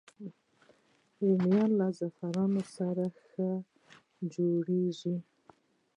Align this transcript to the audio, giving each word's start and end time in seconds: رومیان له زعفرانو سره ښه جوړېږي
رومیان 1.25 1.69
له 1.79 1.87
زعفرانو 1.97 2.61
سره 2.75 3.05
ښه 3.27 3.49
جوړېږي 4.33 5.15